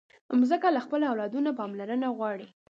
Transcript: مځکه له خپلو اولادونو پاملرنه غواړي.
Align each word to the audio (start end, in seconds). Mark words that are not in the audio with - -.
مځکه 0.39 0.67
له 0.75 0.79
خپلو 0.85 1.03
اولادونو 1.11 1.49
پاملرنه 1.59 2.07
غواړي. 2.17 2.47